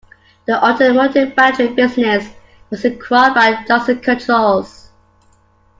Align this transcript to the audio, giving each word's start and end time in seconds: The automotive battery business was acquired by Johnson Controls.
The 0.47 0.57
automotive 0.67 1.35
battery 1.35 1.67
business 1.75 2.27
was 2.71 2.83
acquired 2.85 3.35
by 3.35 3.63
Johnson 3.67 3.99
Controls. 3.99 4.89